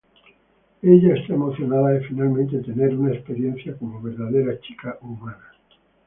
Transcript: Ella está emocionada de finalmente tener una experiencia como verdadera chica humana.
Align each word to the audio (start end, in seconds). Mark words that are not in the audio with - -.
Ella 0.81 1.13
está 1.13 1.35
emocionada 1.35 1.91
de 1.91 1.99
finalmente 2.07 2.57
tener 2.63 2.97
una 2.97 3.13
experiencia 3.13 3.77
como 3.77 4.01
verdadera 4.01 4.59
chica 4.59 4.97
humana. 4.99 5.51